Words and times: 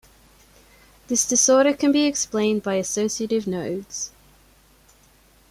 This 1.09 1.27
disorder 1.27 1.75
can 1.75 1.91
be 1.91 2.05
explained 2.07 2.63
by 2.63 2.73
"associative 2.73 3.45
nodes". 3.45 4.09